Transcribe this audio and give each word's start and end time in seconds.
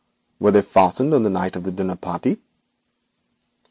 'Were 0.39 0.49
they 0.49 0.63
fastened 0.63 1.13
on 1.13 1.21
the 1.21 1.29
night 1.29 1.55
of 1.55 1.61
the 1.63 1.71
dinner 1.71 1.95
party?' 1.95 2.39